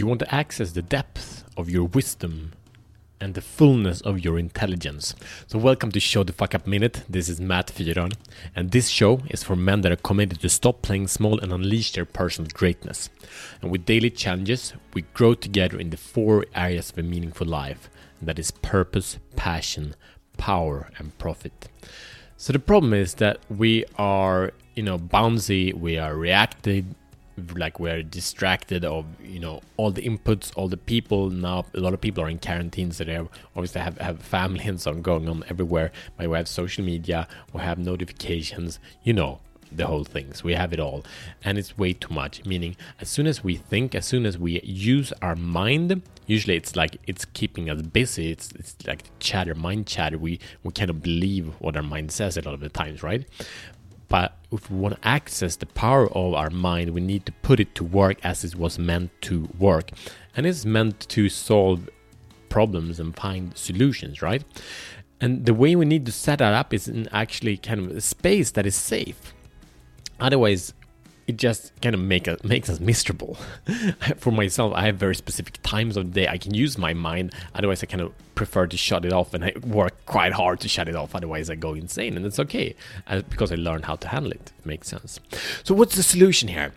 [0.00, 2.52] You want to access the depth of your wisdom
[3.20, 5.14] and the fullness of your intelligence?
[5.46, 7.04] So, welcome to Show the Fuck Up Minute.
[7.06, 8.14] This is Matt Fyron,
[8.56, 11.92] and this show is for men that are committed to stop playing small and unleash
[11.92, 13.10] their personal greatness.
[13.60, 17.90] And with daily challenges, we grow together in the four areas of a meaningful life
[18.22, 19.94] that is purpose, passion,
[20.38, 21.68] power, and profit.
[22.38, 26.86] So, the problem is that we are, you know, bouncy, we are reactive
[27.54, 31.30] like we're distracted of you know all the inputs all the people.
[31.30, 33.16] Now a lot of people are in quarantine so they
[33.56, 35.92] obviously have, have family and so on going on everywhere.
[36.16, 39.40] But we have social media we have notifications you know
[39.72, 40.42] the whole things.
[40.42, 41.04] We have it all.
[41.44, 42.44] And it's way too much.
[42.44, 46.76] Meaning as soon as we think as soon as we use our mind usually it's
[46.76, 48.30] like it's keeping us busy.
[48.30, 50.18] It's it's like chatter mind chatter.
[50.18, 53.26] We we cannot believe what our mind says a lot of the times right?
[54.08, 57.60] But if we want to access the power of our mind, we need to put
[57.60, 59.90] it to work as it was meant to work.
[60.36, 61.88] And it's meant to solve
[62.48, 64.44] problems and find solutions, right?
[65.20, 68.00] And the way we need to set that up is in actually kind of a
[68.00, 69.34] space that is safe.
[70.18, 70.74] Otherwise,
[71.30, 73.36] it just kind of make us, makes us miserable.
[74.16, 77.32] For myself, I have very specific times of the day I can use my mind.
[77.54, 80.68] Otherwise, I kind of prefer to shut it off, and I work quite hard to
[80.68, 81.14] shut it off.
[81.14, 82.74] Otherwise, I go insane, and it's okay
[83.06, 84.52] uh, because I learned how to handle it.
[84.58, 84.66] it.
[84.66, 85.20] Makes sense.
[85.62, 86.72] So, what's the solution here?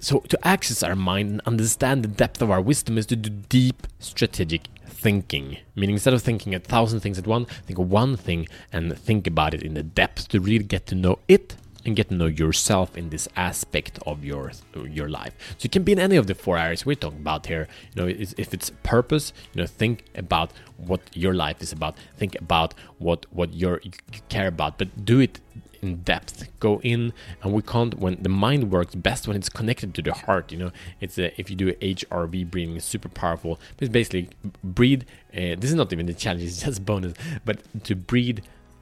[0.00, 3.30] So, to access our mind and understand the depth of our wisdom is to do
[3.30, 5.58] deep strategic thinking.
[5.74, 9.26] Meaning, instead of thinking a thousand things at once, think of one thing and think
[9.26, 12.26] about it in the depth to really get to know it and get to know
[12.26, 15.34] yourself in this aspect of your your life.
[15.58, 17.68] So it can be in any of the four areas we're talking about here.
[17.94, 21.96] You know, if it's purpose, you know, think about what your life is about.
[22.16, 23.80] Think about what what you
[24.28, 25.40] care about, but do it
[25.84, 26.48] in depth.
[26.58, 27.12] Go in,
[27.42, 27.98] and we can't.
[27.98, 30.50] When the mind works best when it's connected to the heart.
[30.50, 33.60] You know, it's a, if you do HRV breathing, it's super powerful.
[33.78, 34.30] It's basically
[34.62, 35.02] breathe.
[35.32, 37.14] Uh, this is not even the challenge; it's just bonus.
[37.44, 38.40] But to breathe.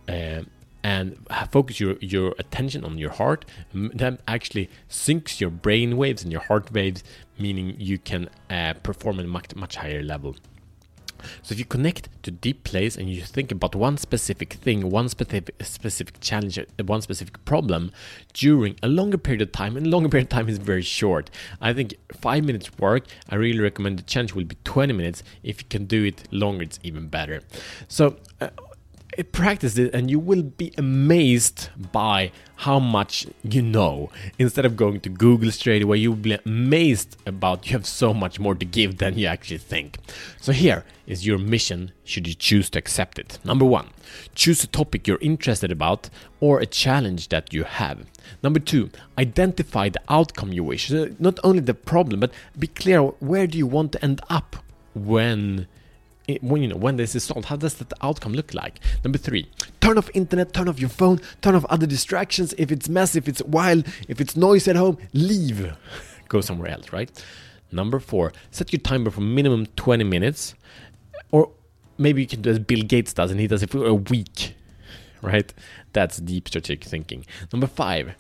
[0.09, 0.43] Uh,
[0.85, 1.17] and
[1.51, 3.45] focus your, your attention on your heart.
[3.73, 7.05] That actually syncs your brain waves and your heart waves
[7.39, 10.37] meaning you can uh, perform at a much, much higher level.
[11.43, 15.09] So if you connect to deep place and you think about one specific thing one
[15.09, 17.93] specific specific challenge uh, one specific problem
[18.33, 21.31] during a longer period of time and longer period of time is very short.
[21.61, 23.07] I think five minutes work.
[23.31, 25.23] I really recommend the challenge will be 20 minutes.
[25.45, 27.43] If you can do it longer it's even better.
[27.87, 28.49] So uh,
[29.33, 34.11] practice it and you will be amazed by how much you know.
[34.39, 38.41] Instead of going to google straight away you'll be amazed about you have so much
[38.41, 39.99] more to give than you actually think.
[40.41, 43.39] So here is your mission should you choose to accept it.
[43.45, 43.89] Number one
[44.35, 46.09] choose a topic you're interested about
[46.41, 48.07] or a challenge that you have.
[48.43, 50.91] Number two identify the outcome you wish.
[50.91, 54.57] Not only the problem but be clear where do you want to end up
[54.95, 55.67] when
[56.41, 58.81] when you know when this is solved how does that outcome look like?
[59.05, 59.51] Number three
[59.81, 62.55] turn off internet turn off your phone turn off other distractions.
[62.59, 65.75] If it's mess if it's wild if it's noise at home leave.
[66.29, 67.11] Go somewhere else right?
[67.71, 70.55] Number four set your timer for minimum 20 minutes
[71.31, 71.51] or
[71.99, 74.55] maybe you can do as bill gates does and he does it for a week
[75.23, 75.53] right?
[75.93, 77.25] That's deep strategic thinking.
[77.53, 78.15] Number five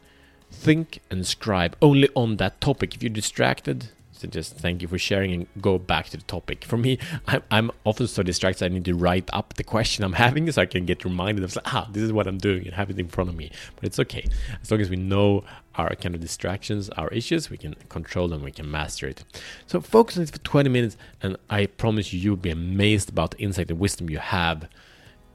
[0.50, 2.94] think and scribe only on that topic.
[2.94, 3.88] If you're distracted
[4.22, 6.64] so just thank you for sharing and go back to the topic.
[6.64, 6.96] For me,
[7.26, 10.62] I'm, I'm often so distracted I need to write up the question I'm having so
[10.62, 13.08] I can get reminded of ah, this is what I'm doing and have it in
[13.08, 13.50] front of me.
[13.74, 14.24] But it's okay.
[14.62, 15.42] As long as we know
[15.74, 19.24] our kind of distractions, our issues, we can control them, we can master it.
[19.66, 23.32] So focus on it for 20 minutes and I promise you you'll be amazed about
[23.32, 24.68] the insight and wisdom you have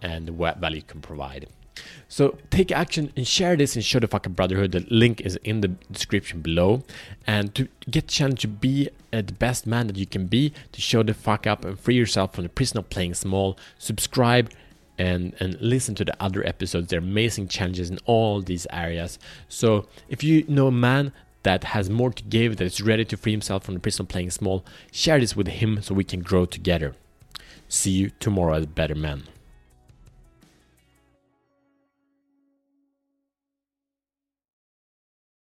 [0.01, 1.47] and what value you can provide.
[2.07, 4.71] So take action and share this and Show the Fuck Up Brotherhood.
[4.71, 6.83] The link is in the description below.
[7.25, 10.81] And to get challenge to be uh, the best man that you can be, to
[10.81, 14.51] show the fuck up and free yourself from the prison of playing small, subscribe
[14.97, 16.89] and and listen to the other episodes.
[16.89, 19.19] There are amazing challenges in all these areas.
[19.47, 21.13] So if you know a man
[21.43, 24.09] that has more to give, that is ready to free himself from the prison of
[24.09, 26.95] playing small, share this with him so we can grow together.
[27.69, 29.23] See you tomorrow as better men.